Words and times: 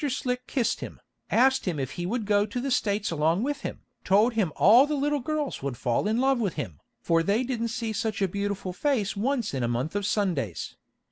Slick 0.09 0.47
kissed 0.47 0.79
him, 0.79 0.99
asked 1.29 1.65
him 1.65 1.79
if 1.79 1.91
he 1.91 2.07
would 2.07 2.25
go 2.25 2.47
to 2.47 2.59
the 2.59 2.71
States 2.71 3.11
along 3.11 3.43
with 3.43 3.61
him, 3.61 3.81
told 4.03 4.33
him 4.33 4.51
all 4.55 4.87
the 4.87 4.95
little 4.95 5.19
girls 5.19 5.61
would 5.61 5.77
fall 5.77 6.07
in 6.07 6.17
love 6.17 6.39
with 6.39 6.55
him, 6.55 6.79
for 6.99 7.21
they 7.21 7.43
didn't 7.43 7.67
see 7.67 7.93
such 7.93 8.19
a 8.19 8.27
beautiful 8.27 8.73
face 8.73 9.15
once 9.15 9.53
in 9.53 9.61
a 9.61 9.67
month 9.67 9.95
of 9.95 10.07
Sundays. 10.07 10.75